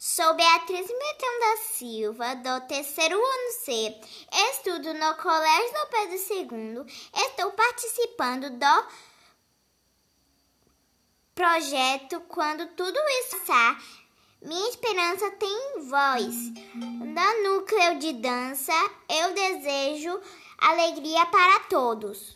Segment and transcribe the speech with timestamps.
[0.00, 4.00] Sou Beatriz Metão da Silva, do terceiro ano C.
[4.52, 7.10] Estudo no Colégio do Pedro II.
[7.16, 8.86] Estou participando do
[11.34, 13.38] projeto Quando Tudo Isso
[14.40, 16.32] Minha esperança tem voz.
[16.76, 18.72] No núcleo de dança,
[19.08, 20.20] eu desejo
[20.58, 22.20] alegria para todos.